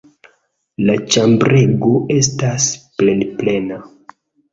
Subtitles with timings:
[0.89, 2.65] La ĉambrego estas
[3.03, 3.79] plenplena.